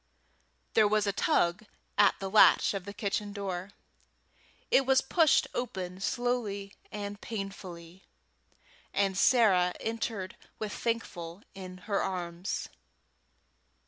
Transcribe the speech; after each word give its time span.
There 0.73 0.87
was 0.87 1.05
a 1.05 1.13
tug 1.13 1.63
at 1.95 2.15
the 2.19 2.27
latch 2.27 2.73
of 2.73 2.85
the 2.85 2.91
kitchen 2.93 3.33
door; 3.33 3.69
it 4.71 4.83
was 4.83 4.99
pushed 4.99 5.45
open 5.53 5.99
slowly 6.01 6.73
and 6.91 7.21
painfully, 7.21 8.03
and 8.95 9.15
Sarah 9.15 9.75
entered 9.79 10.37
with 10.57 10.73
Thankful 10.73 11.43
in 11.53 11.77
her 11.85 12.01
arms. 12.01 12.67